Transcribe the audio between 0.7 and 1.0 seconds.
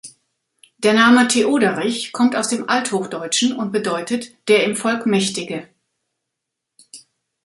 Der